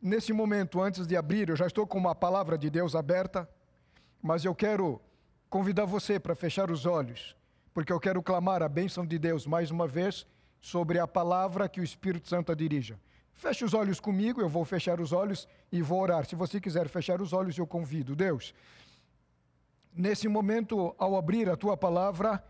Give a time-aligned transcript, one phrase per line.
[0.00, 3.48] nesse momento, antes de abrir, eu já estou com uma palavra de Deus aberta,
[4.22, 5.00] mas eu quero
[5.48, 7.36] convidar você para fechar os olhos,
[7.72, 10.26] porque eu quero clamar a bênção de Deus mais uma vez
[10.60, 12.98] sobre a palavra que o Espírito Santo dirija.
[13.32, 16.26] Feche os olhos comigo, eu vou fechar os olhos e vou orar.
[16.26, 18.16] Se você quiser fechar os olhos, eu convido.
[18.16, 18.52] Deus,
[19.94, 22.42] nesse momento, ao abrir a tua palavra,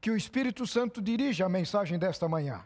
[0.00, 2.64] que o Espírito Santo dirija a mensagem desta manhã.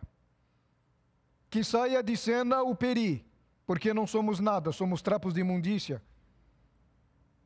[1.50, 3.24] Que saia de cena o peri,
[3.66, 6.02] porque não somos nada, somos trapos de imundícia.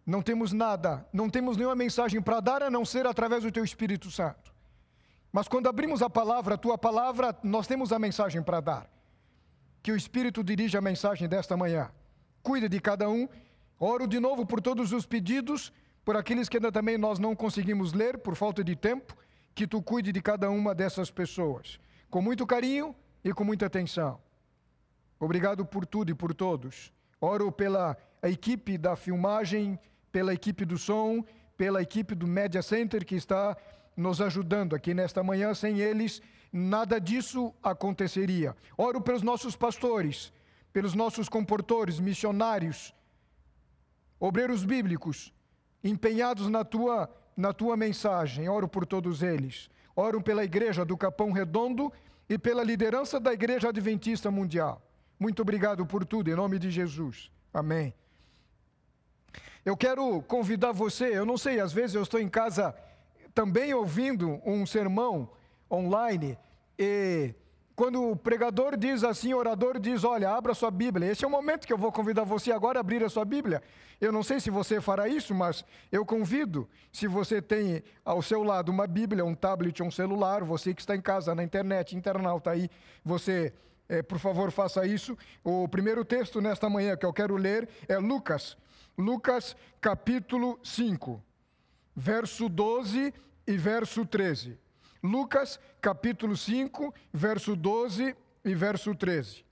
[0.04, 3.64] Não temos nada, não temos nenhuma mensagem para dar a não ser através do teu
[3.64, 4.54] Espírito Santo.
[5.32, 8.96] Mas quando abrimos a palavra, a tua palavra, nós temos a mensagem para dar
[9.86, 11.92] que o Espírito dirija a mensagem desta manhã.
[12.42, 13.28] Cuide de cada um.
[13.78, 15.72] Oro de novo por todos os pedidos,
[16.04, 19.16] por aqueles que ainda também nós não conseguimos ler por falta de tempo,
[19.54, 21.78] que tu cuide de cada uma dessas pessoas,
[22.10, 24.18] com muito carinho e com muita atenção.
[25.18, 26.92] Obrigado por tudo e por todos.
[27.20, 29.78] Oro pela equipe da filmagem,
[30.12, 31.24] pela equipe do som,
[31.56, 33.56] pela equipe do Media Center que está
[33.96, 35.54] nos ajudando aqui nesta manhã.
[35.54, 36.20] Sem eles,
[36.52, 38.54] nada disso aconteceria.
[38.76, 40.32] Oro pelos nossos pastores,
[40.72, 42.94] pelos nossos comportores, missionários,
[44.20, 45.32] obreiros bíblicos,
[45.82, 48.48] empenhados na tua, na tua mensagem.
[48.48, 49.70] Oro por todos eles.
[49.94, 51.90] Oro pela igreja do Capão Redondo
[52.28, 54.85] e pela liderança da Igreja Adventista Mundial.
[55.18, 57.30] Muito obrigado por tudo, em nome de Jesus.
[57.52, 57.94] Amém.
[59.64, 62.74] Eu quero convidar você, eu não sei, às vezes eu estou em casa
[63.34, 65.30] também ouvindo um sermão
[65.70, 66.38] online
[66.78, 67.34] e
[67.76, 71.10] quando o pregador diz assim, o orador diz: Olha, abra sua Bíblia.
[71.12, 73.62] Esse é o momento que eu vou convidar você agora a abrir a sua Bíblia.
[74.00, 76.66] Eu não sei se você fará isso, mas eu convido.
[76.90, 80.96] Se você tem ao seu lado uma Bíblia, um tablet, um celular, você que está
[80.96, 82.70] em casa, na internet, internauta aí,
[83.04, 83.52] você,
[83.88, 85.16] é, por favor, faça isso.
[85.44, 88.56] O primeiro texto nesta manhã que eu quero ler é Lucas.
[88.98, 91.22] Lucas, capítulo 5,
[91.94, 93.12] verso 12
[93.46, 94.58] e verso 13.
[95.02, 99.44] Lucas, capítulo 5, verso 12 e verso 13.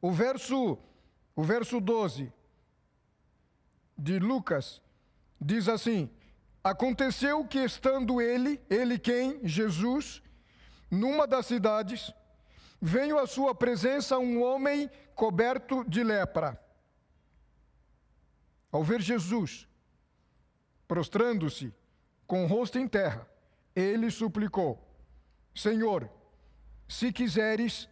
[0.00, 0.78] O verso,
[1.36, 2.32] o verso 12
[3.98, 4.80] de Lucas
[5.38, 6.08] diz assim:
[6.62, 9.40] Aconteceu que estando ele, ele quem?
[9.46, 10.22] Jesus,
[10.90, 12.12] numa das cidades,
[12.80, 16.58] veio à sua presença um homem coberto de lepra.
[18.72, 19.68] Ao ver Jesus,
[20.88, 21.74] prostrando-se,
[22.26, 23.28] com o rosto em terra,
[23.74, 24.80] ele suplicou:
[25.54, 26.08] Senhor,
[26.88, 27.88] se quiseres,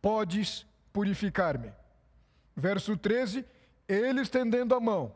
[0.00, 1.72] podes purificar-me.
[2.54, 3.44] Verso 13:
[3.88, 5.14] Ele estendendo a mão,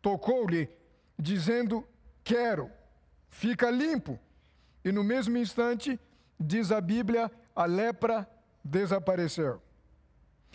[0.00, 0.70] tocou-lhe,
[1.18, 1.86] dizendo:
[2.22, 2.70] Quero,
[3.28, 4.18] fica limpo.
[4.84, 5.98] E no mesmo instante,
[6.38, 8.28] diz a Bíblia, a lepra
[8.62, 9.62] desapareceu.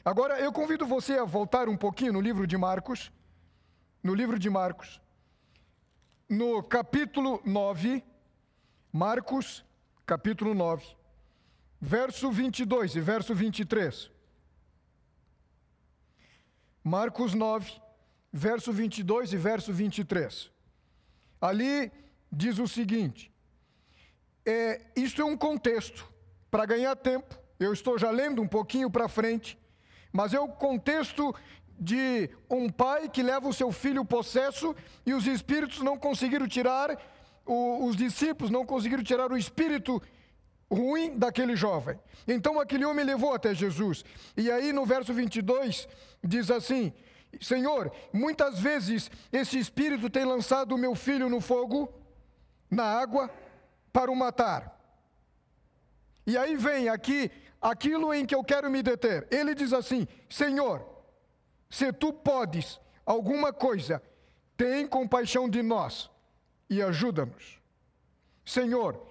[0.05, 3.11] Agora eu convido você a voltar um pouquinho no livro de Marcos,
[4.03, 5.01] no livro de Marcos,
[6.29, 8.03] no capítulo 9,
[8.93, 9.65] Marcos,
[10.05, 10.95] capítulo 9,
[11.79, 14.11] verso 22 e verso 23.
[16.83, 17.81] Marcos 9,
[18.31, 20.51] verso 22 e verso 23.
[21.39, 21.91] Ali
[22.31, 23.31] diz o seguinte:
[24.45, 26.10] é, isto é um contexto,
[26.51, 29.57] para ganhar tempo, eu estou já lendo um pouquinho para frente,
[30.11, 31.33] mas é o contexto
[31.79, 34.75] de um pai que leva o seu filho possesso
[35.05, 36.95] e os espíritos não conseguiram tirar
[37.45, 40.01] o, os discípulos não conseguiram tirar o espírito
[40.71, 41.99] ruim daquele jovem.
[42.27, 44.05] Então aquele homem levou até Jesus.
[44.37, 45.87] E aí no verso 22
[46.23, 46.93] diz assim:
[47.39, 51.91] Senhor, muitas vezes esse espírito tem lançado o meu filho no fogo,
[52.69, 53.29] na água,
[53.91, 54.80] para o matar.
[56.25, 59.27] E aí vem aqui aquilo em que eu quero me deter.
[59.31, 60.85] Ele diz assim: Senhor,
[61.69, 64.01] se tu podes alguma coisa,
[64.57, 66.09] tem compaixão de nós
[66.69, 67.59] e ajuda-nos.
[68.45, 69.07] Senhor,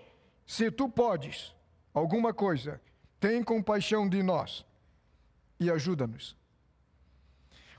[0.46, 1.54] se tu podes
[1.94, 2.80] alguma coisa,
[3.18, 4.64] tem compaixão de nós
[5.58, 6.36] e ajuda-nos.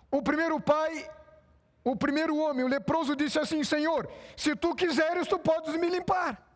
[0.10, 1.10] O primeiro pai,
[1.84, 6.48] o primeiro homem, o leproso, disse assim: Senhor, se tu quiseres, tu podes me limpar.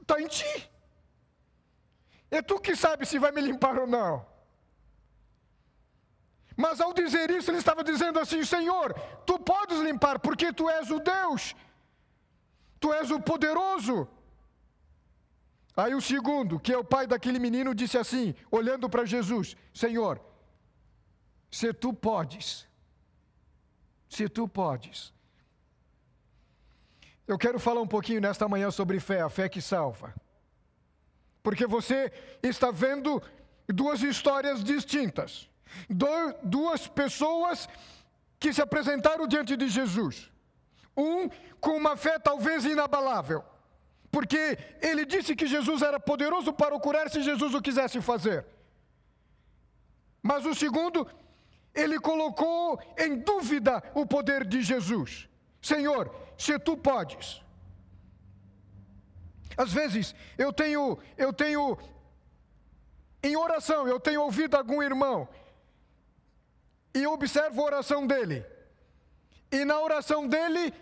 [0.00, 0.70] Está em ti.
[2.30, 4.26] É tu que sabe se vai me limpar ou não.
[6.56, 8.94] Mas ao dizer isso, ele estava dizendo assim: Senhor,
[9.26, 11.54] tu podes limpar, porque tu és o Deus,
[12.80, 14.08] tu és o poderoso.
[15.76, 20.18] Aí o segundo, que é o pai daquele menino, disse assim, olhando para Jesus: Senhor,
[21.50, 22.66] se tu podes,
[24.08, 25.12] se tu podes.
[27.28, 30.14] Eu quero falar um pouquinho nesta manhã sobre fé, a fé que salva.
[31.46, 32.12] Porque você
[32.42, 33.22] está vendo
[33.68, 35.48] duas histórias distintas.
[36.42, 37.68] duas pessoas
[38.40, 40.28] que se apresentaram diante de Jesus.
[40.96, 41.28] Um
[41.60, 43.44] com uma fé talvez inabalável,
[44.10, 48.44] porque ele disse que Jesus era poderoso para curar se Jesus o quisesse fazer.
[50.20, 51.08] Mas o segundo,
[51.72, 55.28] ele colocou em dúvida o poder de Jesus.
[55.62, 57.40] Senhor, se tu podes.
[59.56, 61.78] Às vezes eu tenho, eu tenho
[63.22, 65.28] em oração, eu tenho ouvido algum irmão
[66.94, 68.44] e observo a oração dele.
[69.50, 70.72] E na oração dele,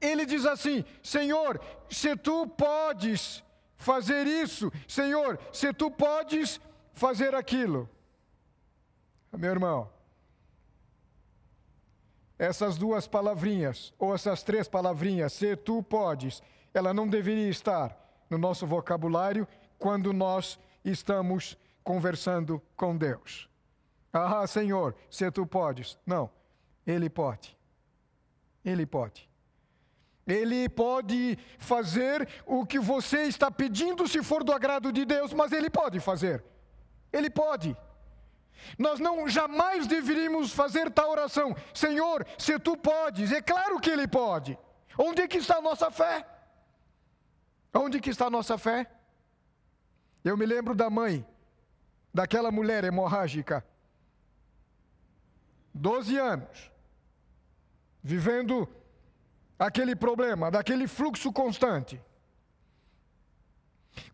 [0.00, 3.42] ele diz assim: Senhor, se tu podes
[3.76, 6.60] fazer isso, Senhor, se tu podes
[6.92, 7.88] fazer aquilo.
[9.32, 9.90] Meu irmão,
[12.38, 16.42] essas duas palavrinhas, ou essas três palavrinhas, se tu podes,
[16.72, 18.03] ela não deveria estar
[18.34, 19.46] no nosso vocabulário
[19.78, 23.48] quando nós estamos conversando com Deus.
[24.12, 25.96] Ah, Senhor, se tu podes.
[26.04, 26.28] Não,
[26.84, 27.56] Ele pode.
[28.64, 29.30] Ele pode.
[30.26, 35.52] Ele pode fazer o que você está pedindo se for do agrado de Deus, mas
[35.52, 36.42] Ele pode fazer.
[37.12, 37.76] Ele pode.
[38.76, 41.54] Nós não jamais deveríamos fazer tal oração.
[41.72, 44.58] Senhor, se tu podes, é claro que Ele pode.
[44.98, 46.26] Onde é que está a nossa fé?
[47.74, 48.88] Onde que está a nossa fé?
[50.24, 51.26] Eu me lembro da mãe
[52.12, 53.64] daquela mulher hemorrágica.
[55.74, 56.70] Doze anos,
[58.00, 58.68] vivendo
[59.58, 62.00] aquele problema, daquele fluxo constante.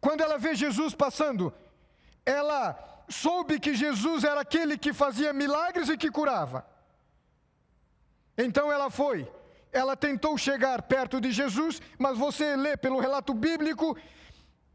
[0.01, 1.53] Quando ela vê Jesus passando,
[2.25, 6.67] ela soube que Jesus era aquele que fazia milagres e que curava.
[8.39, 9.31] Então ela foi,
[9.73, 13.97] ela tentou chegar perto de Jesus, mas você lê pelo relato bíblico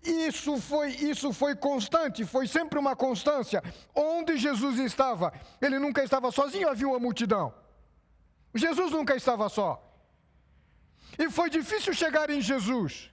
[0.06, 3.64] isso foi, isso foi constante, foi sempre uma constância.
[3.94, 7.54] Onde Jesus estava, ele nunca estava sozinho, havia uma multidão.
[8.54, 9.82] Jesus nunca estava só.
[11.18, 13.12] E foi difícil chegar em Jesus.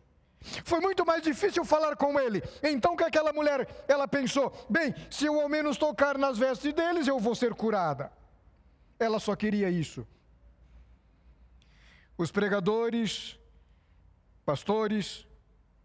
[0.64, 2.42] Foi muito mais difícil falar com ele.
[2.62, 7.06] Então que aquela mulher, ela pensou: bem, se eu ao menos tocar nas vestes deles,
[7.06, 8.12] eu vou ser curada.
[8.98, 10.06] Ela só queria isso.
[12.16, 13.38] Os pregadores,
[14.44, 15.26] pastores,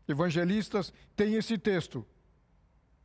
[0.07, 2.05] evangelistas têm esse texto,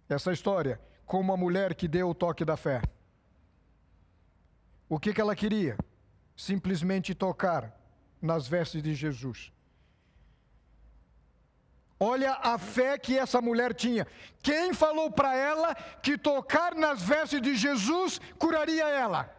[0.08, 2.82] essa história, como a mulher que deu o toque da fé.
[4.88, 5.76] O que, que ela queria?
[6.36, 7.74] Simplesmente tocar
[8.20, 9.52] nas vestes de Jesus.
[11.98, 14.06] Olha a fé que essa mulher tinha.
[14.42, 19.32] Quem falou para ela que tocar nas vestes de Jesus curaria ela?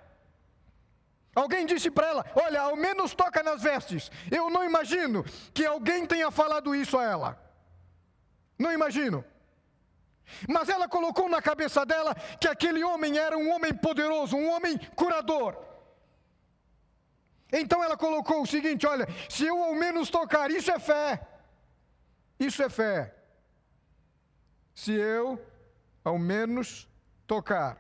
[1.36, 4.12] Alguém disse para ela: Olha, ao menos toca nas vestes.
[4.32, 7.40] Eu não imagino que alguém tenha falado isso a ela.
[8.58, 9.26] Não imagino.
[10.48, 14.78] Mas ela colocou na cabeça dela que aquele homem era um homem poderoso, um homem
[14.96, 15.58] curador.
[17.52, 21.28] Então ela colocou o seguinte: olha, se eu ao menos tocar, isso é fé.
[22.40, 23.16] Isso é fé.
[24.76, 25.44] Se eu
[26.04, 26.88] ao menos
[27.26, 27.78] tocar,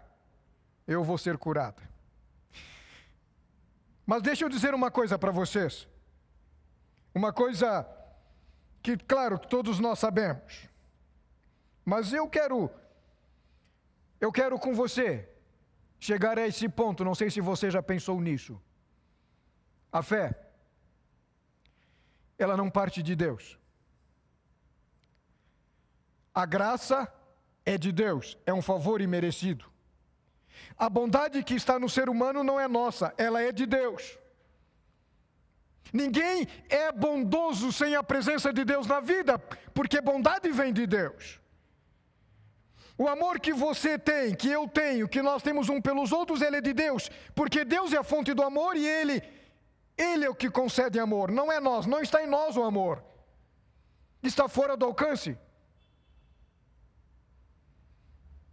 [0.87, 1.92] eu vou ser curada.
[4.05, 5.87] Mas deixa eu dizer uma coisa para vocês.
[7.15, 7.87] Uma coisa
[8.81, 10.67] que, claro, todos nós sabemos.
[11.85, 12.69] Mas eu quero,
[14.19, 15.29] eu quero com você
[15.99, 17.03] chegar a esse ponto.
[17.03, 18.61] Não sei se você já pensou nisso.
[19.91, 20.37] A fé,
[22.37, 23.57] ela não parte de Deus.
[26.33, 27.13] A graça
[27.65, 29.72] é de Deus, é um favor imerecido.
[30.77, 34.17] A bondade que está no ser humano não é nossa, ela é de Deus.
[35.91, 39.37] Ninguém é bondoso sem a presença de Deus na vida,
[39.73, 41.39] porque bondade vem de Deus.
[42.97, 46.57] O amor que você tem, que eu tenho, que nós temos um pelos outros, ele
[46.57, 49.21] é de Deus, porque Deus é a fonte do amor e ele
[49.97, 53.03] ele é o que concede amor, não é nós, não está em nós o amor.
[54.21, 55.37] Está fora do alcance.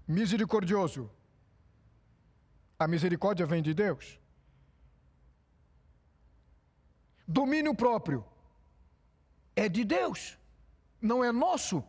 [0.06, 1.10] Misericordioso.
[2.80, 4.18] A misericórdia vem de Deus.
[7.28, 8.24] Domínio próprio
[9.54, 10.38] é de Deus,
[11.00, 11.84] não é nosso.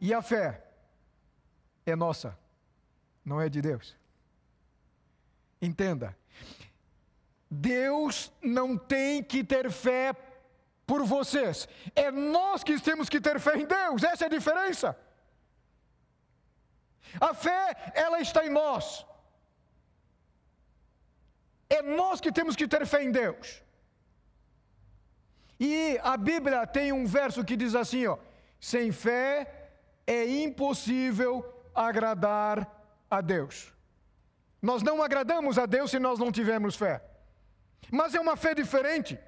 [0.00, 0.64] E a fé
[1.86, 2.36] é nossa,
[3.24, 3.96] não é de Deus.
[5.62, 6.18] Entenda,
[7.48, 10.12] Deus não tem que ter fé
[10.84, 14.98] por vocês, é nós que temos que ter fé em Deus, essa é a diferença.
[17.20, 19.06] A fé, ela está em nós.
[21.68, 23.62] É nós que temos que ter fé em Deus.
[25.60, 28.16] E a Bíblia tem um verso que diz assim, ó:
[28.60, 29.70] sem fé
[30.06, 32.66] é impossível agradar
[33.10, 33.72] a Deus.
[34.60, 37.02] Nós não agradamos a Deus se nós não tivermos fé.
[37.90, 39.18] Mas é uma fé diferente.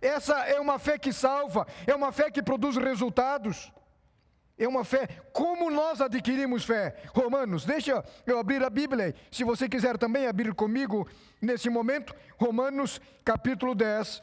[0.00, 3.72] Essa é uma fé que salva, é uma fé que produz resultados.
[4.56, 5.08] É uma fé.
[5.32, 6.94] Como nós adquirimos fé?
[7.12, 9.14] Romanos, deixa eu abrir a Bíblia.
[9.30, 11.08] Se você quiser também abrir comigo
[11.40, 14.22] nesse momento, Romanos capítulo 10.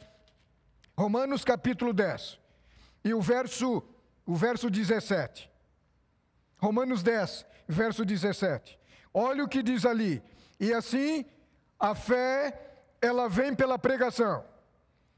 [0.96, 2.38] Romanos capítulo 10.
[3.04, 3.82] E o verso,
[4.24, 5.50] o verso 17.
[6.56, 8.78] Romanos 10, verso 17.
[9.12, 10.22] Olha o que diz ali.
[10.58, 11.26] E assim,
[11.78, 12.58] a fé,
[13.00, 14.44] ela vem pela pregação.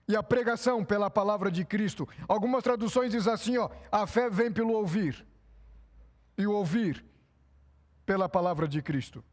[0.06, 2.08] E a pregação pela palavra de Cristo.
[2.28, 5.26] Algumas traduções dizem assim, ó, a fé vem pelo ouvir.
[6.36, 7.04] E o ouvir
[8.04, 9.24] pela palavra de Cristo.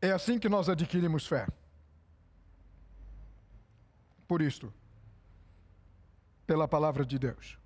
[0.00, 1.46] É assim que nós adquirimos fé.
[4.28, 4.72] Por isto,
[6.46, 7.58] pela palavra de Deus.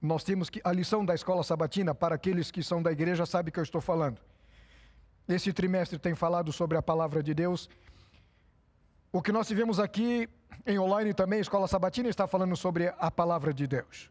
[0.00, 3.52] Nós temos que a lição da escola sabatina para aqueles que são da igreja sabe
[3.52, 4.20] que eu estou falando.
[5.28, 7.68] Esse trimestre tem falado sobre a palavra de Deus
[9.12, 10.26] o que nós tivemos aqui
[10.64, 14.10] em online também, Escola Sabatina, está falando sobre a palavra de Deus.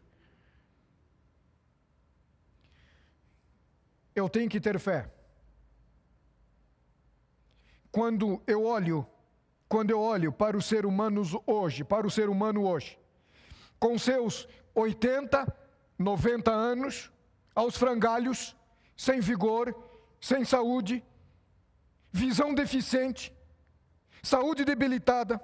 [4.14, 5.10] Eu tenho que ter fé.
[7.90, 9.06] Quando eu olho,
[9.68, 12.98] quando eu olho para os seres humanos hoje, para o ser humano hoje,
[13.80, 15.52] com seus 80,
[15.98, 17.10] 90 anos,
[17.54, 18.56] aos frangalhos,
[18.96, 19.74] sem vigor,
[20.20, 21.04] sem saúde,
[22.12, 23.34] visão deficiente,
[24.22, 25.38] saúde debilitada,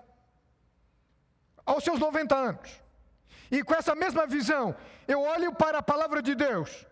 [1.67, 2.81] aos seus 90 anos.
[3.51, 4.75] E com essa mesma visão,
[5.07, 6.87] eu olho para a palavra de Deus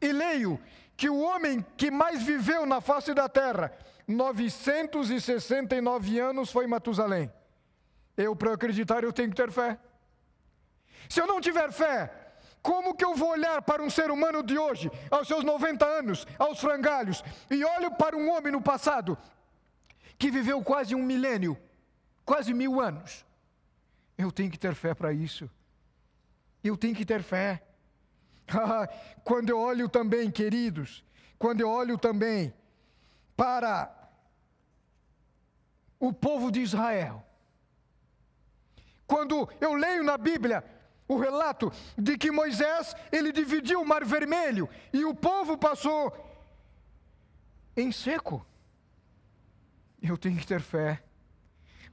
[0.00, 0.60] e leio
[0.96, 3.72] que o homem que mais viveu na face da terra,
[4.06, 7.32] 969 anos, foi Matusalém.
[8.16, 9.78] Eu, para acreditar, eu tenho que ter fé.
[11.08, 12.12] Se eu não tiver fé,
[12.62, 16.26] como que eu vou olhar para um ser humano de hoje, aos seus 90 anos,
[16.38, 19.16] aos frangalhos, e olho para um homem no passado,
[20.20, 21.58] que viveu quase um milênio,
[22.26, 23.24] quase mil anos.
[24.18, 25.50] Eu tenho que ter fé para isso.
[26.62, 27.62] Eu tenho que ter fé.
[29.24, 31.02] quando eu olho também, queridos,
[31.38, 32.52] quando eu olho também
[33.34, 33.90] para
[35.98, 37.24] o povo de Israel,
[39.06, 40.62] quando eu leio na Bíblia
[41.08, 46.12] o relato de que Moisés ele dividiu o Mar Vermelho e o povo passou
[47.74, 48.46] em seco.
[50.02, 51.02] Eu tenho que ter fé.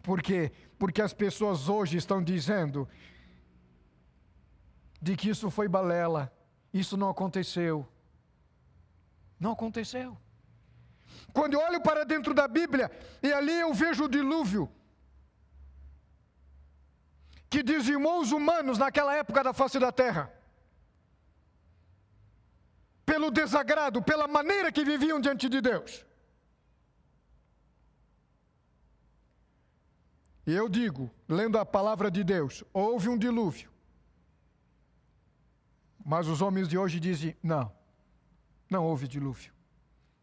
[0.02, 0.52] Por quê?
[0.80, 2.88] Porque as pessoas hoje estão dizendo
[5.02, 6.32] de que isso foi balela,
[6.74, 7.88] isso não aconteceu.
[9.40, 10.18] Não aconteceu.
[11.34, 14.72] Quando eu olho para dentro da Bíblia e ali eu vejo o dilúvio
[17.50, 20.32] que dizimou os humanos naquela época da face da terra.
[23.06, 26.06] Pelo desagrado, pela maneira que viviam diante de Deus.
[30.48, 33.70] E eu digo, lendo a palavra de Deus, houve um dilúvio.
[36.06, 37.70] Mas os homens de hoje dizem: não,
[38.70, 39.52] não houve dilúvio.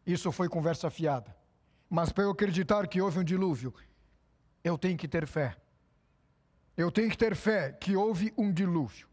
[0.03, 1.37] Isso foi conversa fiada.
[1.87, 3.71] Mas para eu acreditar que houve um dilúvio,
[4.63, 5.55] eu tenho que ter fé.
[6.75, 9.07] Eu tenho que ter fé que houve um dilúvio.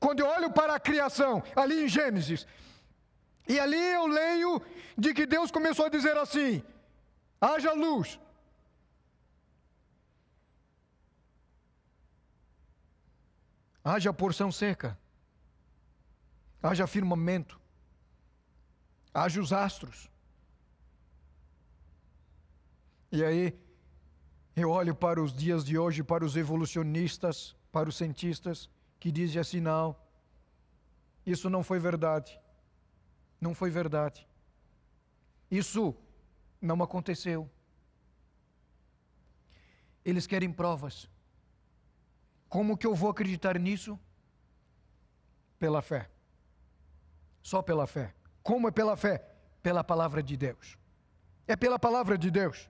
[0.00, 2.46] Quando eu olho para a criação, ali em Gênesis,
[3.46, 4.62] e ali eu leio
[4.96, 6.62] de que Deus começou a dizer assim:
[7.38, 8.18] haja luz,
[13.88, 14.98] haja porção seca,
[16.60, 17.60] haja firmamento,
[19.14, 20.10] haja os astros.
[23.12, 23.56] E aí,
[24.56, 29.40] eu olho para os dias de hoje, para os evolucionistas, para os cientistas, que dizem
[29.40, 29.94] assim: não,
[31.24, 32.40] isso não foi verdade.
[33.40, 34.26] Não foi verdade.
[35.48, 35.94] Isso
[36.60, 37.48] não aconteceu.
[40.04, 41.08] Eles querem provas.
[42.48, 43.98] Como que eu vou acreditar nisso?
[45.58, 46.08] Pela fé.
[47.42, 48.14] Só pela fé.
[48.42, 49.24] Como é pela fé?
[49.62, 50.78] Pela palavra de Deus.
[51.46, 52.68] É pela palavra de Deus.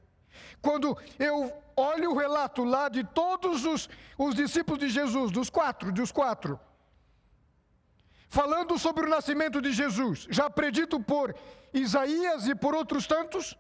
[0.61, 5.93] Quando eu olho o relato lá de todos os, os discípulos de Jesus, dos quatro,
[5.93, 6.59] dos quatro,
[8.29, 11.35] falando sobre o nascimento de Jesus, já predito por
[11.73, 13.57] Isaías e por outros tantos,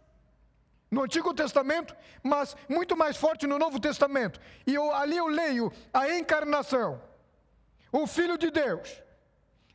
[0.90, 4.40] no Antigo Testamento, mas muito mais forte no Novo Testamento.
[4.66, 7.00] E eu, ali eu leio a encarnação,
[7.90, 9.02] o Filho de Deus,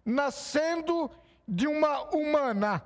[0.06, 1.12] nascendo
[1.48, 2.84] de uma humana.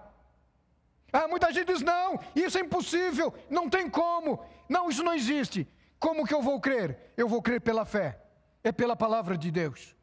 [1.13, 5.67] Ah, muita gente diz: não, isso é impossível, não tem como, não, isso não existe.
[5.99, 7.13] Como que eu vou crer?
[7.15, 8.19] Eu vou crer pela fé,
[8.63, 9.95] é pela palavra de Deus.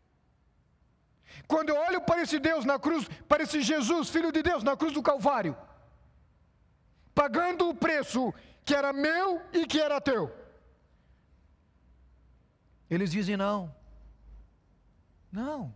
[1.47, 4.77] Quando eu olho para esse Deus na cruz, para esse Jesus, Filho de Deus, na
[4.77, 5.57] cruz do Calvário,
[7.15, 8.33] pagando o preço
[8.65, 10.35] que era meu e que era teu.
[12.89, 13.75] Eles dizem: não,
[15.31, 15.75] não,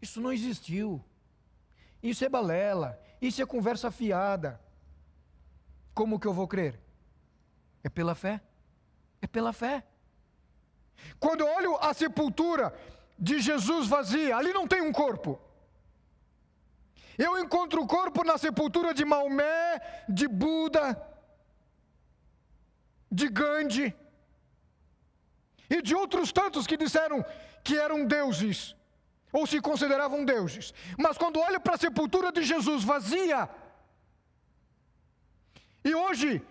[0.00, 1.04] isso não existiu,
[2.02, 4.60] isso é balela, isso é conversa fiada.
[5.94, 6.80] Como que eu vou crer?
[7.82, 8.40] É pela fé,
[9.20, 9.84] é pela fé.
[11.20, 12.74] Quando eu olho a sepultura
[13.18, 15.40] de Jesus vazia, ali não tem um corpo.
[17.16, 21.00] Eu encontro o corpo na sepultura de Maomé, de Buda,
[23.10, 23.94] de Gandhi
[25.70, 27.24] e de outros tantos que disseram
[27.62, 28.74] que eram deuses
[29.32, 30.74] ou se consideravam deuses.
[30.98, 33.48] Mas quando olho para a sepultura de Jesus vazia,
[35.84, 36.42] e hoje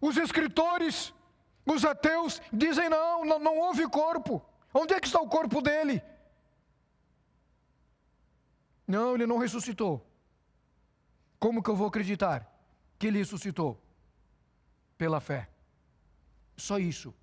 [0.00, 1.12] os escritores,
[1.64, 4.44] os ateus dizem não, não, não houve corpo.
[4.72, 6.02] Onde é que está o corpo dele?
[8.86, 10.06] Não, ele não ressuscitou.
[11.38, 12.50] Como que eu vou acreditar
[12.98, 13.80] que ele ressuscitou?
[14.96, 15.48] Pela fé.
[16.56, 17.14] Só isso.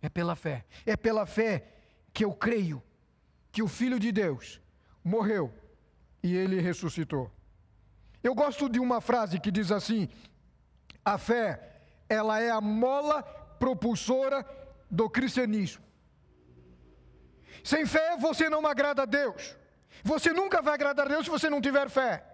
[0.00, 0.64] É pela fé.
[0.86, 1.66] É pela fé
[2.12, 2.82] que eu creio
[3.52, 4.60] que o Filho de Deus
[5.02, 5.52] morreu
[6.22, 7.30] e ele ressuscitou.
[8.22, 10.08] Eu gosto de uma frase que diz assim:
[11.04, 14.46] a fé, ela é a mola propulsora
[14.90, 15.82] do cristianismo.
[17.64, 19.56] Sem fé você não agrada a Deus.
[20.02, 22.24] Você nunca vai agradar a Deus se você não tiver fé.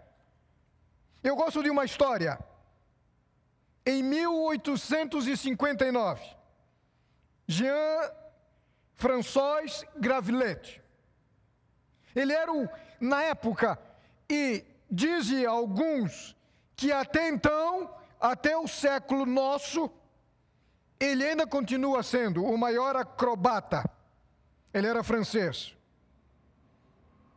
[1.22, 2.38] Eu gosto de uma história.
[3.84, 6.22] Em 1859,
[7.46, 8.10] Jean
[8.94, 10.82] François Gravelet,
[12.14, 12.66] ele era o,
[13.00, 13.78] na época,
[14.28, 16.34] e dizem alguns
[16.74, 19.88] que até então, até o século nosso,
[20.98, 23.88] ele ainda continua sendo o maior acrobata.
[24.72, 25.75] Ele era francês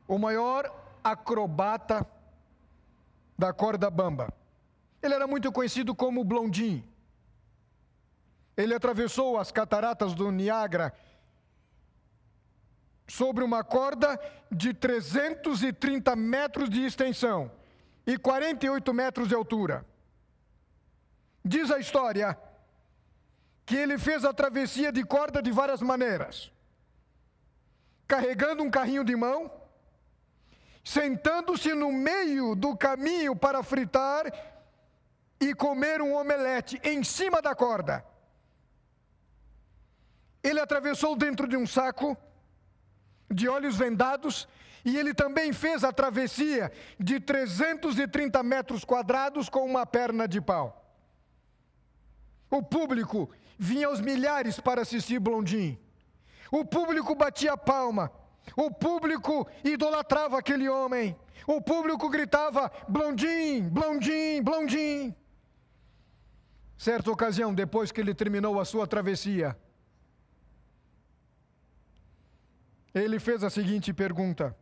[0.10, 2.06] o maior acrobata
[3.38, 4.34] da corda bamba.
[5.04, 6.84] Ele era muito conhecido como Blondin.
[8.58, 10.94] Ele atravessou as cataratas do Niágara
[13.08, 14.20] sobre uma corda
[14.52, 17.52] de 330 metros de extensão
[18.06, 19.86] e 48 metros de altura.
[21.46, 22.36] Diz a história
[23.64, 26.52] que ele fez a travessia de corda de várias maneiras.
[28.08, 29.59] Carregando um carrinho de mão,
[30.90, 34.26] sentando-se no meio do caminho para fritar
[35.40, 38.04] e comer um omelete em cima da corda.
[40.42, 42.18] Ele atravessou dentro de um saco,
[43.30, 44.48] de olhos vendados,
[44.84, 50.92] e ele também fez a travessia de 330 metros quadrados com uma perna de pau.
[52.50, 55.78] O público vinha aos milhares para assistir Blondin.
[56.52, 58.12] O público batia palma.
[58.56, 61.16] O público idolatrava aquele homem.
[61.48, 65.16] O público gritava: Blondim, Blondim, Blondim.
[66.78, 69.58] Certa ocasião, depois que ele terminou a sua travessia,
[72.94, 74.56] ele fez a seguinte pergunta: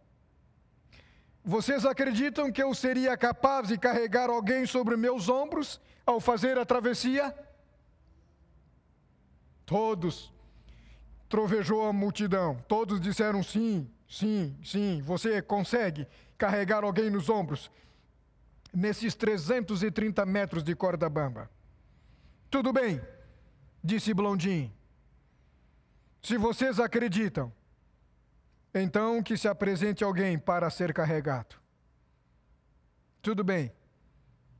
[1.44, 6.66] Vocês acreditam que eu seria capaz de carregar alguém sobre meus ombros ao fazer a
[6.66, 7.36] travessia?
[9.66, 10.34] Todos
[11.30, 12.58] trovejou a multidão.
[12.68, 15.02] Todos disseram sim, sim, sim.
[15.02, 17.72] Você consegue carregar alguém nos ombros
[18.74, 21.50] nesses 330 metros de corda bamba.
[22.50, 23.02] Tudo bem,
[23.84, 24.72] disse Blondin.
[26.22, 27.52] Se vocês acreditam,
[28.74, 31.56] então que se apresente alguém para ser carregado.
[33.22, 33.72] Tudo bem.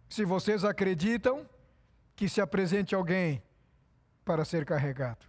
[0.10, 1.48] Se vocês acreditam,
[2.16, 3.44] que se apresente alguém
[4.26, 5.26] para ser carregado.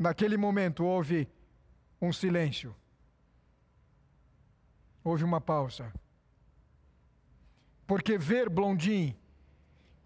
[0.00, 1.28] Naquele momento houve
[2.00, 2.74] um silêncio.
[5.04, 5.92] Houve uma pausa.
[7.86, 9.14] Porque ver Blondin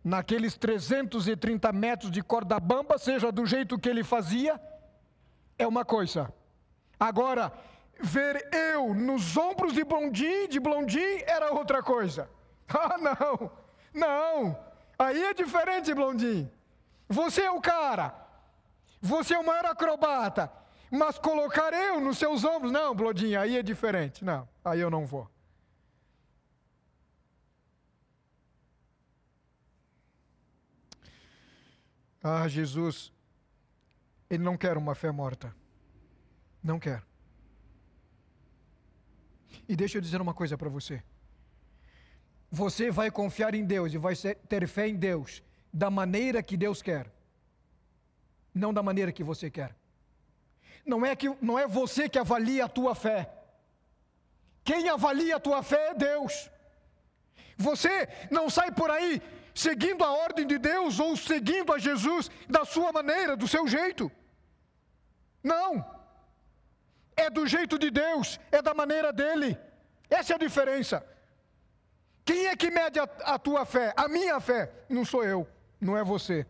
[0.02, 4.60] naqueles 330 metros de corda bamba, seja do jeito que ele fazia,
[5.56, 6.34] é uma coisa.
[6.98, 7.52] Agora,
[8.00, 12.28] ver eu nos ombros de Blondin, de Blondin, era outra coisa.
[12.66, 13.50] Ah, não,
[13.92, 14.58] não.
[14.98, 16.50] Aí é diferente, Blondin.
[17.08, 18.23] Você é o cara.
[19.04, 20.50] Você é o maior acrobata,
[20.90, 24.24] mas colocar eu nos seus ombros, não, Blodinha, aí é diferente.
[24.24, 25.30] Não, aí eu não vou.
[32.22, 33.12] Ah, Jesus,
[34.30, 35.54] Ele não quer uma fé morta.
[36.62, 37.02] Não quer.
[39.68, 41.02] E deixa eu dizer uma coisa para você.
[42.50, 46.80] Você vai confiar em Deus e vai ter fé em Deus da maneira que Deus
[46.80, 47.12] quer
[48.54, 49.74] não da maneira que você quer.
[50.86, 53.30] Não é que não é você que avalia a tua fé.
[54.62, 56.50] Quem avalia a tua fé é Deus.
[57.56, 59.20] Você não sai por aí
[59.54, 64.10] seguindo a ordem de Deus ou seguindo a Jesus da sua maneira, do seu jeito.
[65.42, 65.84] Não.
[67.16, 69.56] É do jeito de Deus, é da maneira dele.
[70.10, 71.06] Essa é a diferença.
[72.24, 73.92] Quem é que mede a, a tua fé?
[73.96, 74.70] A minha fé.
[74.88, 75.46] Não sou eu,
[75.80, 76.46] não é você.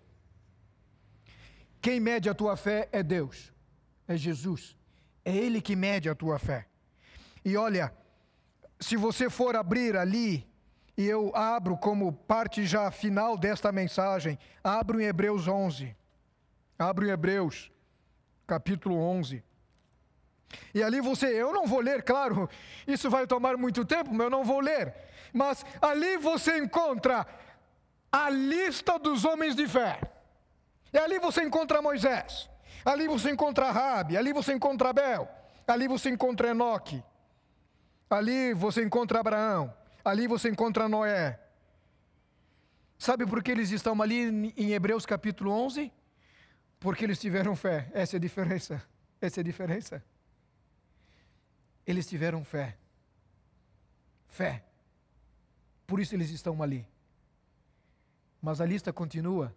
[1.85, 3.53] Quem mede a tua fé é Deus,
[4.09, 4.75] é Jesus.
[5.23, 6.66] É Ele que mede a tua fé.
[7.44, 7.92] E olha,
[8.81, 10.49] se você for abrir ali,
[10.97, 15.94] e eu abro como parte já final desta mensagem, abro em Hebreus 11.
[16.79, 17.70] Abro em Hebreus,
[18.47, 19.44] capítulo 11.
[20.73, 22.49] E ali você, eu não vou ler, claro,
[22.87, 24.94] isso vai tomar muito tempo, mas eu não vou ler.
[25.35, 27.27] Mas ali você encontra
[28.11, 30.13] a lista dos homens de fé.
[30.94, 32.48] E ali você encontra Moisés,
[32.85, 35.28] ali você encontra Rabi, ali você encontra Abel,
[35.66, 37.02] ali você encontra Enoque,
[38.09, 41.40] ali você encontra Abraão, ali você encontra Noé.
[42.96, 45.92] Sabe por que eles estão ali em Hebreus capítulo 11?
[46.78, 47.90] Porque eles tiveram fé.
[47.92, 48.80] Essa é a diferença.
[49.20, 50.04] Essa é a diferença.
[51.85, 52.78] Eles tiveram fé.
[54.28, 54.64] Fé.
[55.88, 56.87] Por isso eles estão ali.
[58.40, 59.52] Mas a lista continua.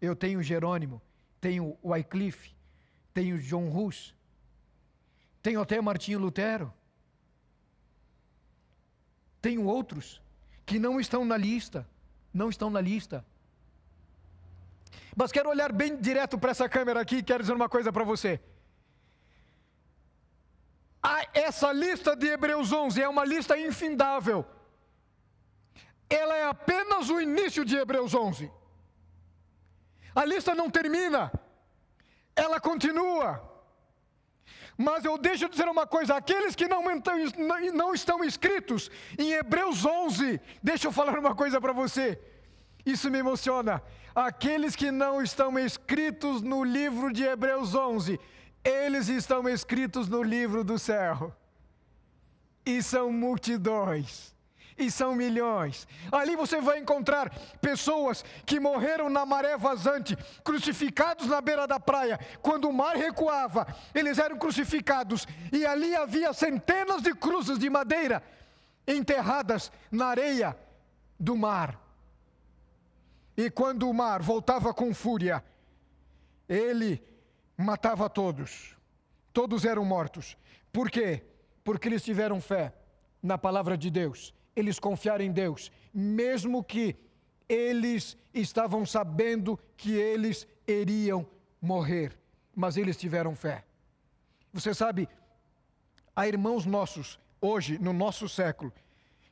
[0.00, 1.00] Eu tenho Jerônimo,
[1.40, 2.54] tenho Wycliffe,
[3.14, 4.14] tenho John Hus,
[5.42, 6.72] tenho até Martinho Lutero.
[9.40, 10.20] Tenho outros
[10.64, 11.88] que não estão na lista,
[12.34, 13.24] não estão na lista.
[15.14, 18.04] Mas quero olhar bem direto para essa câmera aqui e quero dizer uma coisa para
[18.04, 18.40] você
[21.36, 24.44] essa lista de Hebreus 11 é uma lista infindável.
[26.08, 28.50] Ela é apenas o início de Hebreus 11.
[30.16, 31.30] A lista não termina,
[32.34, 33.42] ela continua.
[34.78, 36.82] Mas eu deixo de dizer uma coisa: aqueles que não,
[37.74, 42.18] não estão inscritos em Hebreus 11, deixa eu falar uma coisa para você.
[42.84, 43.82] Isso me emociona.
[44.14, 48.18] Aqueles que não estão inscritos no livro de Hebreus 11,
[48.64, 51.34] eles estão escritos no livro do céu.
[52.64, 54.35] E são multidões.
[54.78, 55.88] E são milhões.
[56.12, 62.20] Ali você vai encontrar pessoas que morreram na maré vazante, crucificados na beira da praia.
[62.42, 65.26] Quando o mar recuava, eles eram crucificados.
[65.50, 68.22] E ali havia centenas de cruzes de madeira
[68.86, 70.56] enterradas na areia
[71.18, 71.80] do mar.
[73.36, 75.42] E quando o mar voltava com fúria,
[76.48, 77.02] ele
[77.56, 78.76] matava todos.
[79.32, 80.36] Todos eram mortos.
[80.72, 81.22] Por quê?
[81.64, 82.72] Porque eles tiveram fé
[83.22, 84.35] na palavra de Deus.
[84.56, 86.96] Eles confiaram em Deus, mesmo que
[87.48, 91.26] eles estavam sabendo que eles iriam
[91.60, 92.18] morrer,
[92.54, 93.64] mas eles tiveram fé.
[94.52, 95.08] Você sabe,
[96.14, 98.72] há irmãos nossos, hoje, no nosso século,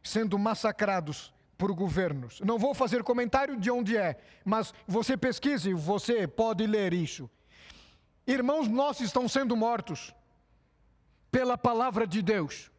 [0.02, 2.40] sendo massacrados por governos.
[2.40, 7.30] Não vou fazer comentário de onde é, mas você pesquise, você pode ler isso.
[8.26, 10.14] Irmãos nossos estão sendo mortos
[11.30, 12.70] pela palavra de Deus,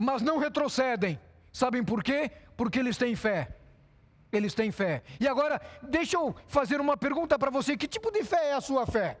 [0.00, 1.20] mas não retrocedem.
[1.52, 2.30] Sabem por quê?
[2.56, 3.54] Porque eles têm fé.
[4.32, 5.02] Eles têm fé.
[5.20, 8.62] E agora, deixa eu fazer uma pergunta para você: que tipo de fé é a
[8.62, 9.18] sua fé?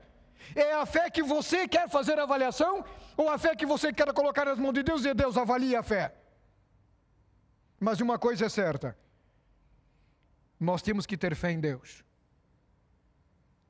[0.54, 2.82] É a fé que você quer fazer avaliação?
[3.14, 5.82] Ou a fé que você quer colocar nas mãos de Deus e Deus avalia a
[5.82, 6.14] fé?
[7.78, 8.96] Mas uma coisa é certa:
[10.58, 12.02] nós temos que ter fé em Deus.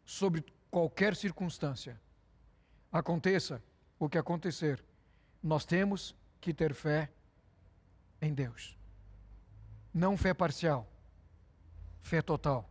[0.05, 2.01] Sobre qualquer circunstância,
[2.93, 3.61] aconteça
[3.99, 4.85] o que acontecer,
[5.43, 7.11] nós temos que ter fé
[8.21, 8.77] em Deus.
[9.93, 10.87] Não fé parcial,
[12.01, 12.69] fé total.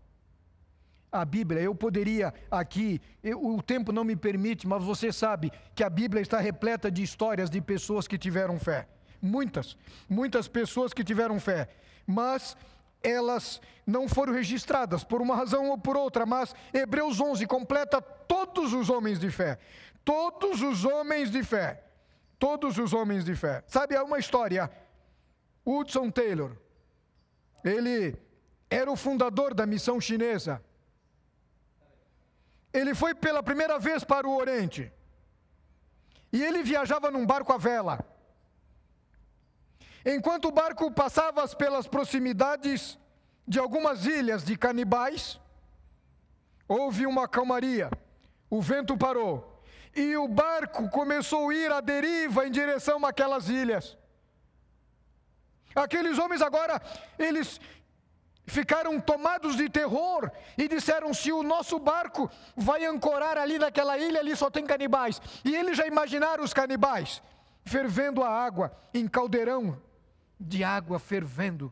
[1.12, 5.84] A Bíblia, eu poderia aqui, eu, o tempo não me permite, mas você sabe que
[5.84, 8.88] a Bíblia está repleta de histórias de pessoas que tiveram fé.
[9.22, 9.76] Muitas,
[10.08, 11.68] muitas pessoas que tiveram fé.
[12.06, 12.56] Mas
[13.02, 18.72] elas não foram registradas por uma razão ou por outra, mas Hebreus 11 completa todos
[18.74, 19.58] os homens de fé.
[20.06, 21.84] Todos os homens de fé.
[22.40, 23.64] Todos os homens de fé.
[23.68, 24.72] Sabe, há uma história.
[25.66, 26.56] Hudson Taylor,
[27.64, 28.18] ele
[28.70, 30.64] era o fundador da missão chinesa.
[32.72, 34.92] Ele foi pela primeira vez para o Oriente.
[36.32, 38.00] E ele viajava num barco à vela.
[40.06, 42.98] Enquanto o barco passava pelas proximidades
[43.46, 45.40] de algumas ilhas de canibais,
[46.68, 47.92] houve uma calmaria.
[48.50, 49.59] O vento parou
[49.96, 53.98] e o barco começou a ir à deriva em direção àquelas ilhas.
[55.76, 56.82] Aqueles homens agora,
[57.18, 57.60] eles
[58.46, 64.20] ficaram tomados de terror e disseram: se o nosso barco vai ancorar ali naquela ilha,
[64.20, 65.22] ali só tem canibais.
[65.46, 67.22] E eles já imaginaram os canibais
[67.64, 69.80] fervendo a água em caldeirão
[70.40, 71.72] de água fervendo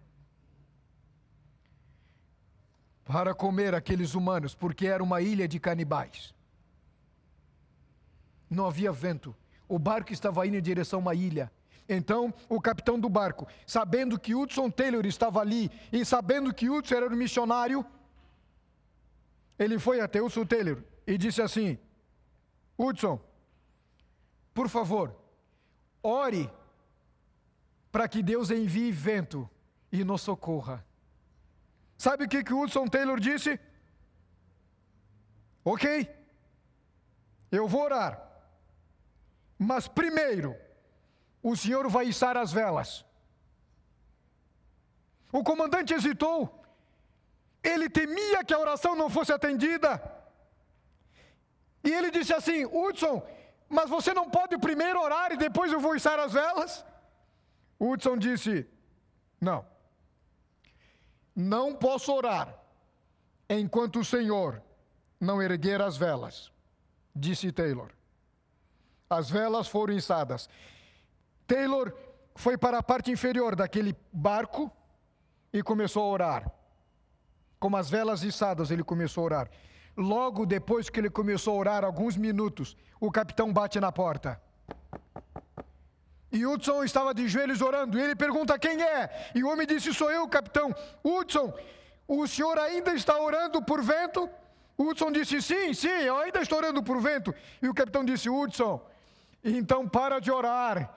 [3.04, 6.36] para comer aqueles humanos, porque era uma ilha de canibais.
[8.50, 9.36] Não havia vento.
[9.68, 11.52] O barco estava indo em direção a uma ilha.
[11.90, 16.96] Então, o capitão do barco, sabendo que Hudson Taylor estava ali e sabendo que Hudson
[16.96, 17.86] era um missionário,
[19.58, 21.78] ele foi até Hudson Taylor e disse assim:
[22.78, 23.20] Hudson,
[24.54, 25.16] por favor,
[26.04, 26.50] ore
[27.92, 29.50] para que Deus envie vento
[29.92, 30.86] e nos socorra.
[31.98, 33.60] Sabe o que, que Hudson Taylor disse?
[35.64, 36.10] Ok,
[37.52, 38.27] eu vou orar,
[39.58, 40.56] mas primeiro,
[41.42, 43.06] o senhor vai içar as velas.
[45.32, 46.64] O comandante hesitou,
[47.64, 50.02] ele temia que a oração não fosse atendida.
[51.84, 53.26] E ele disse assim: Hudson,
[53.68, 56.86] mas você não pode primeiro orar e depois eu vou içar as velas?
[57.80, 58.68] Hudson disse:
[59.40, 59.66] Não,
[61.36, 62.58] não posso orar
[63.50, 64.62] enquanto o Senhor
[65.20, 66.52] não erguer as velas,
[67.16, 67.97] disse Taylor.
[69.10, 70.50] As velas foram içadas.
[71.46, 71.94] Taylor
[72.36, 74.72] foi para a parte inferior daquele barco
[75.52, 76.52] e começou a orar.
[77.60, 79.50] Com as velas içadas, ele começou a orar.
[79.96, 84.40] Logo depois que ele começou a orar, alguns minutos, o capitão bate na porta.
[86.32, 87.98] E Hudson estava de joelhos orando.
[87.98, 89.32] E ele pergunta quem é.
[89.34, 90.76] E o homem disse: Sou eu, capitão.
[91.04, 91.54] Hudson,
[92.08, 94.30] o senhor ainda está orando por vento?
[94.78, 97.34] Hudson disse: Sim, sim, eu ainda estou orando por vento.
[97.62, 98.80] E o capitão disse: Hudson,
[99.56, 100.94] então para de orar,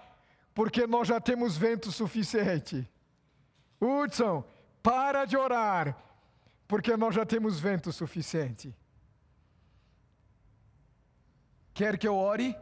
[0.54, 2.88] porque nós já temos vento suficiente.
[3.80, 4.44] Hudson,
[4.82, 5.96] para de orar,
[6.66, 8.74] porque nós já temos vento suficiente.
[11.72, 12.56] Quer que eu ore?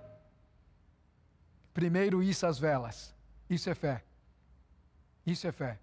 [1.73, 3.15] Primeiro, isso as velas.
[3.49, 4.05] Isso é fé.
[5.27, 5.79] Isso é fé.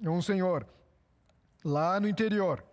[0.00, 0.66] Um senhor,
[1.64, 2.64] lá no interior,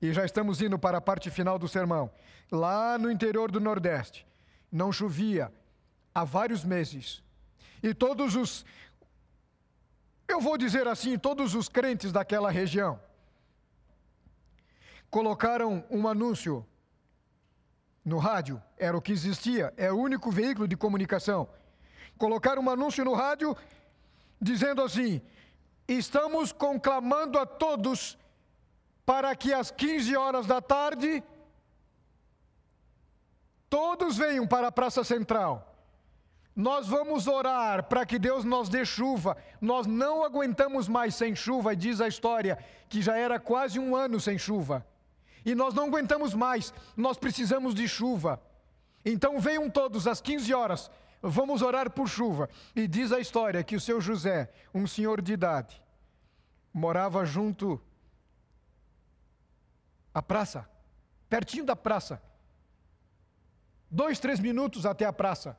[0.00, 2.10] e já estamos indo para a parte final do sermão,
[2.50, 4.26] lá no interior do Nordeste,
[4.74, 5.52] não chovia
[6.12, 7.22] há vários meses.
[7.80, 8.66] E todos os,
[10.26, 13.00] eu vou dizer assim, todos os crentes daquela região
[15.08, 16.66] colocaram um anúncio
[18.04, 21.48] no rádio, era o que existia, é o único veículo de comunicação.
[22.18, 23.56] Colocaram um anúncio no rádio
[24.42, 25.22] dizendo assim:
[25.86, 28.18] estamos conclamando a todos
[29.06, 31.22] para que às 15 horas da tarde
[33.74, 35.52] todos venham para a Praça Central.
[36.54, 39.36] Nós vamos orar para que Deus nos dê chuva.
[39.60, 42.56] Nós não aguentamos mais sem chuva, diz a história,
[42.88, 44.86] que já era quase um ano sem chuva
[45.44, 48.40] e nós não aguentamos mais, nós precisamos de chuva.
[49.04, 52.48] Então venham todos às 15 horas, vamos orar por chuva.
[52.74, 55.82] E diz a história que o seu José, um senhor de idade,
[56.72, 57.80] morava junto
[60.14, 60.66] à praça,
[61.28, 62.22] pertinho da praça.
[64.00, 65.56] Dois, três minutos até a praça.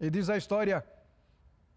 [0.00, 0.82] E diz a história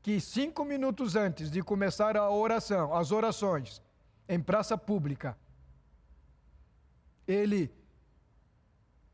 [0.01, 3.81] que cinco minutos antes de começar a oração, as orações,
[4.29, 5.37] em praça pública,
[7.27, 7.69] ele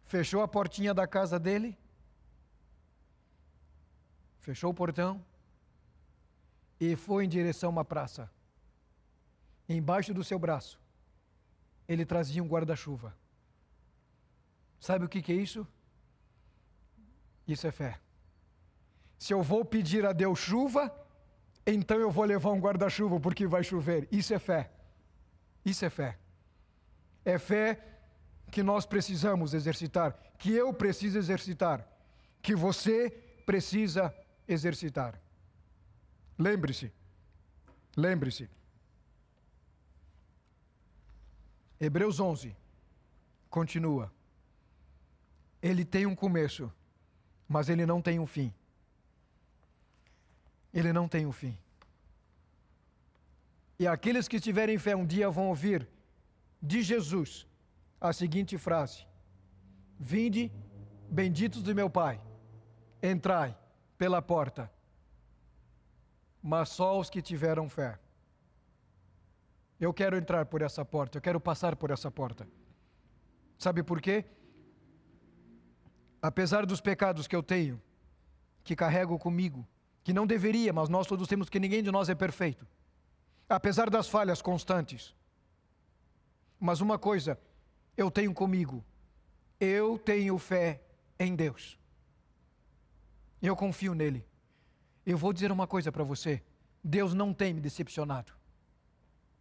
[0.03, 1.75] fechou a portinha da casa dele,
[4.39, 5.25] fechou o portão
[6.79, 8.29] e foi em direção a uma praça.
[9.67, 10.79] Embaixo do seu braço,
[11.87, 13.17] ele trazia um guarda-chuva.
[14.79, 15.67] Sabe o que, é isso?
[17.47, 17.99] Isso é fé.
[19.17, 20.93] Se eu vou pedir a Deus chuva,
[21.65, 24.07] então eu vou levar um guarda-chuva porque vai chover.
[24.11, 24.71] Isso é fé.
[25.63, 26.17] Isso é fé.
[27.23, 27.81] É fé
[28.51, 31.87] que nós precisamos exercitar, que eu preciso exercitar,
[32.41, 33.09] que você
[33.45, 34.13] precisa
[34.47, 35.19] exercitar.
[36.37, 36.91] Lembre-se,
[37.97, 38.49] lembre-se.
[41.79, 42.55] Hebreus 11
[43.49, 44.11] continua.
[45.61, 46.71] Ele tem um começo,
[47.47, 48.53] mas ele não tem um fim.
[50.73, 51.57] Ele não tem um fim.
[53.77, 55.87] E aqueles que tiverem fé um dia vão ouvir
[56.61, 57.45] de Jesus
[57.99, 59.05] a seguinte frase:
[59.99, 60.51] Vinde,
[61.09, 62.19] benditos de meu Pai,
[63.01, 63.55] entrai
[63.97, 64.71] pela porta,
[66.41, 67.99] mas só os que tiveram fé.
[69.79, 72.47] Eu quero entrar por essa porta, eu quero passar por essa porta.
[73.57, 74.25] Sabe por quê?
[76.25, 77.79] Apesar dos pecados que eu tenho,
[78.63, 79.63] que carrego comigo,
[80.03, 82.67] que não deveria, mas nós todos temos que ninguém de nós é perfeito.
[83.47, 85.13] apesar das falhas constantes.
[86.59, 87.39] Mas uma coisa
[87.95, 88.83] eu tenho comigo:
[89.59, 90.81] eu tenho fé
[91.19, 91.77] em Deus.
[93.39, 94.25] Eu confio nele.
[95.05, 96.41] Eu vou dizer uma coisa para você:
[96.83, 98.33] Deus não tem me decepcionado.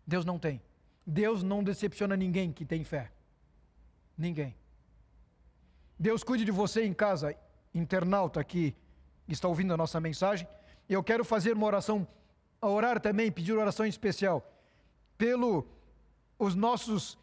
[0.06, 0.60] Deus não tem.
[1.06, 3.10] Deus não decepciona ninguém que tem fé.
[4.18, 4.54] Ninguém.
[5.98, 7.34] Deus cuide de você em casa,
[7.74, 8.74] internauta que
[9.28, 10.46] está ouvindo a nossa mensagem.
[10.88, 12.06] Eu quero fazer uma oração,
[12.60, 14.44] orar também, pedir oração especial
[15.16, 15.66] pelo
[16.38, 17.18] os nossos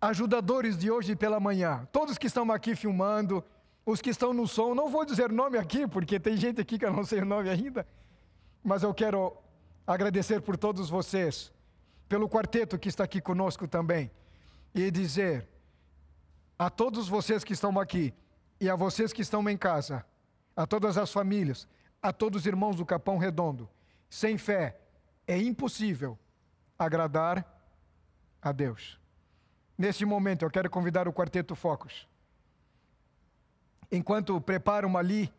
[0.00, 1.86] ajudadores de hoje pela manhã.
[1.92, 3.44] Todos que estão aqui filmando,
[3.84, 6.84] os que estão no som, não vou dizer nome aqui, porque tem gente aqui que
[6.84, 7.86] eu não sei o nome ainda,
[8.62, 9.36] mas eu quero
[9.86, 11.52] agradecer por todos vocês,
[12.08, 14.10] pelo quarteto que está aqui conosco também,
[14.74, 15.48] e dizer
[16.58, 18.12] a todos vocês que estão aqui
[18.60, 20.04] e a vocês que estão em casa,
[20.56, 21.68] a todas as famílias,
[22.02, 23.68] a todos os irmãos do Capão Redondo,
[24.10, 24.80] sem fé
[25.26, 26.18] é impossível
[26.78, 27.44] agradar
[28.42, 28.98] a Deus.
[29.76, 32.08] Neste momento, eu quero convidar o quarteto Focos
[33.90, 35.32] enquanto preparam ali,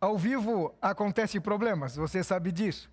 [0.00, 2.90] ao vivo acontecem problemas, você sabe disso.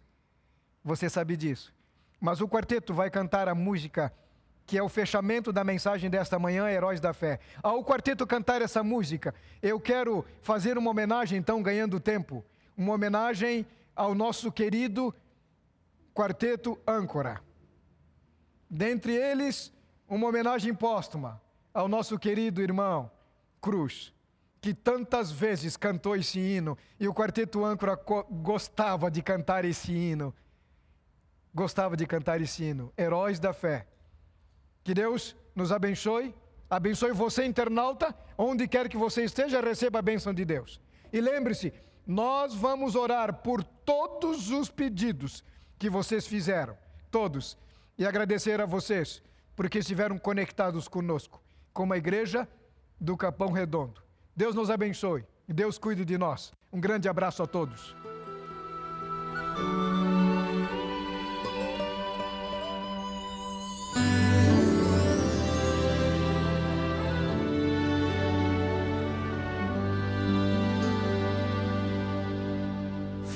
[0.83, 1.73] Você sabe disso.
[2.19, 4.13] Mas o quarteto vai cantar a música
[4.69, 7.39] que é o fechamento da mensagem desta manhã, Heróis da Fé.
[7.63, 12.45] Ao quarteto cantar essa música, eu quero fazer uma homenagem, então, ganhando tempo,
[12.77, 15.11] uma homenagem ao nosso querido
[16.13, 17.41] quarteto Âncora.
[18.69, 19.73] Dentre eles,
[20.07, 21.41] uma homenagem póstuma
[21.73, 23.09] ao nosso querido irmão
[23.59, 24.13] Cruz
[24.61, 30.35] que tantas vezes cantou esse hino e o quarteto âncora gostava de cantar esse hino.
[31.55, 32.93] Gostava de cantar esse hino.
[32.97, 33.87] Heróis da fé.
[34.89, 36.33] Que Deus nos abençoe,
[36.67, 40.81] abençoe você, internauta, onde quer que você esteja, receba a bênção de Deus.
[41.13, 41.71] E lembre-se,
[42.07, 45.43] nós vamos orar por todos os pedidos
[45.77, 46.75] que vocês fizeram,
[47.11, 47.55] todos,
[47.99, 49.21] e agradecer a vocês,
[49.55, 51.39] porque estiveram conectados conosco,
[51.71, 52.49] como a igreja
[52.99, 54.01] do Capão Redondo.
[54.35, 56.51] Deus nos abençoe e Deus cuide de nós.
[56.73, 57.95] Um grande abraço a todos.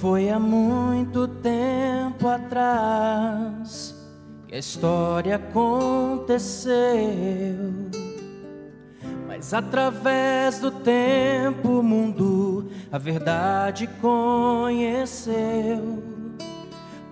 [0.04, 3.96] Foi há muito tempo atrás
[4.46, 6.74] que a história aconteceu
[9.26, 16.04] mas através do tempo o mundo a verdade conheceu.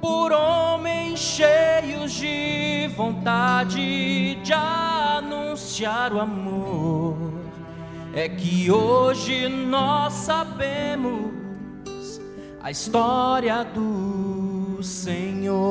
[0.01, 7.15] Por homens cheios de vontade de anunciar o amor,
[8.13, 11.30] é que hoje nós sabemos
[12.63, 15.61] a história do Senhor.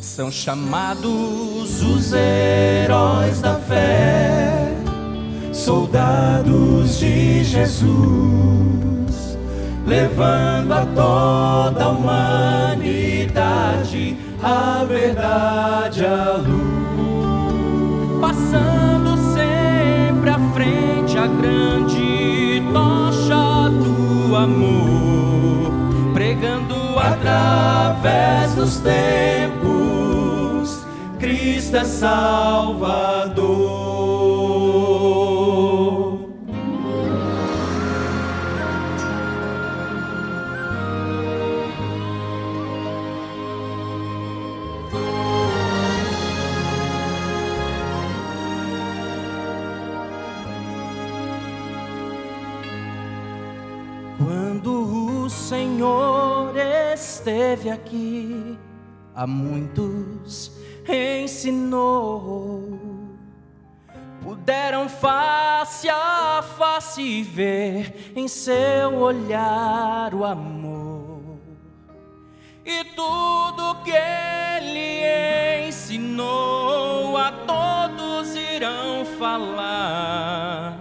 [0.00, 4.72] São chamados os heróis da fé,
[5.52, 7.90] soldados de Jesus,
[9.86, 13.36] levando a toda a humanidade
[14.42, 15.55] a verdade
[27.36, 29.56] através dos tempos
[31.18, 33.55] Cristo é Salvador.
[57.66, 58.58] Esteve aqui,
[59.14, 60.52] há muitos
[60.88, 62.78] ensinou.
[64.22, 71.38] Puderam face a face ver em seu olhar o amor.
[72.64, 80.80] E tudo que ele ensinou a todos irão falar.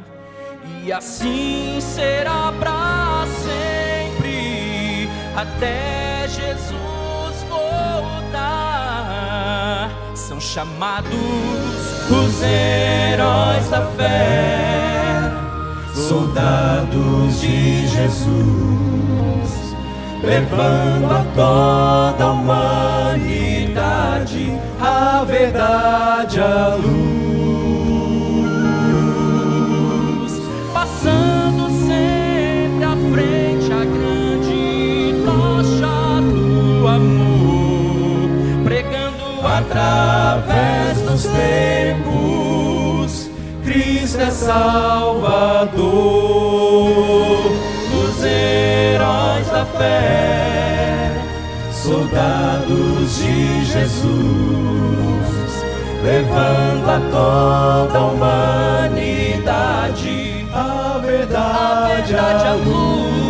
[0.84, 6.05] E assim será para sempre até
[6.36, 8.30] Jesus voltar.
[10.14, 11.10] São chamados
[12.10, 15.32] os heróis da fé,
[15.94, 18.30] soldados de Jesus,
[20.22, 23.66] levando a toda a humanidade
[24.80, 27.15] a verdade à luz,
[39.76, 43.30] através dos tempos.
[43.64, 45.76] Cristo é Salvador
[47.92, 51.12] dos heróis da fé,
[51.72, 54.06] soldados de Jesus,
[56.04, 59.26] levando a toda a humanidade
[60.56, 63.25] a verdade, a luz,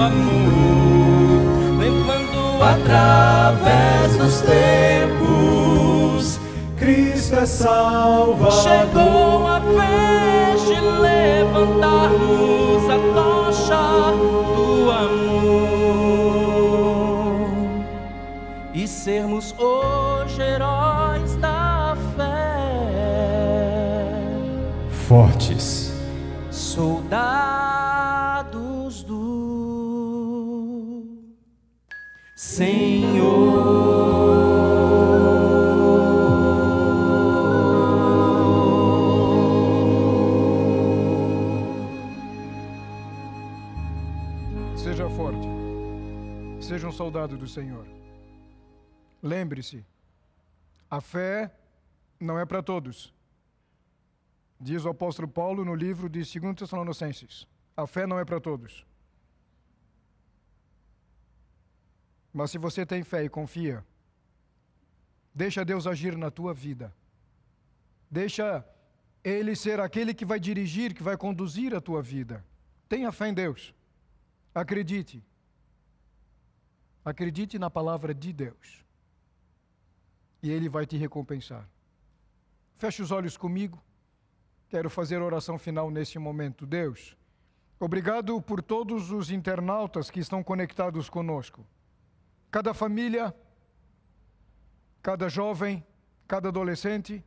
[0.00, 6.40] amor, levando através dos tempos.
[6.76, 8.52] Cristo é Salvador.
[8.52, 13.76] Chegou a vez de levantarmos a tocha
[14.16, 15.20] do amor
[18.72, 19.89] e sermos hoje
[47.10, 47.84] soldado do Senhor.
[49.20, 49.84] Lembre-se,
[50.88, 51.52] a fé
[52.20, 53.12] não é para todos.
[54.60, 57.48] Diz o apóstolo Paulo no livro de 2 Tessalonicenses.
[57.76, 58.86] A fé não é para todos.
[62.32, 63.84] Mas se você tem fé e confia,
[65.34, 66.94] deixa Deus agir na tua vida.
[68.08, 68.64] Deixa
[69.24, 72.44] Ele ser aquele que vai dirigir, que vai conduzir a tua vida.
[72.88, 73.74] Tenha fé em Deus.
[74.54, 75.24] Acredite.
[77.04, 78.84] Acredite na palavra de Deus.
[80.42, 81.68] E Ele vai te recompensar.
[82.74, 83.82] Feche os olhos comigo.
[84.68, 86.64] Quero fazer oração final neste momento.
[86.64, 87.16] Deus,
[87.78, 91.66] obrigado por todos os internautas que estão conectados conosco.
[92.50, 93.34] Cada família,
[95.02, 95.84] cada jovem,
[96.26, 97.24] cada adolescente,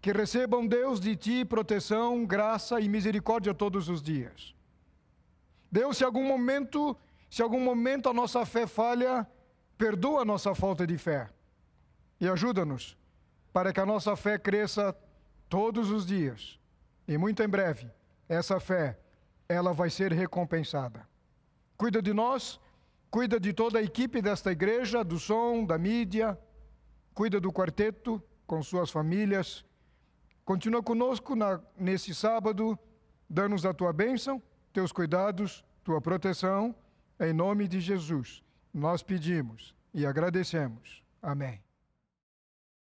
[0.00, 4.54] que recebam, Deus, de Ti proteção, graça e misericórdia todos os dias.
[5.70, 6.96] Deus, se algum momento,
[7.30, 9.26] se algum momento a nossa fé falha,
[9.76, 11.28] perdoa a nossa falta de fé
[12.20, 12.96] e ajuda-nos
[13.52, 14.96] para que a nossa fé cresça
[15.48, 16.58] todos os dias.
[17.06, 17.90] E muito em breve,
[18.28, 18.98] essa fé,
[19.48, 21.08] ela vai ser recompensada.
[21.76, 22.60] Cuida de nós,
[23.10, 26.38] cuida de toda a equipe desta igreja, do som, da mídia,
[27.14, 29.64] cuida do quarteto com suas famílias.
[30.44, 32.78] Continua conosco na, nesse sábado,
[33.28, 36.74] dá-nos a tua bênção, teus cuidados, tua proteção,
[37.20, 38.42] em nome de Jesus.
[38.72, 41.02] Nós pedimos e agradecemos.
[41.22, 41.67] Amém.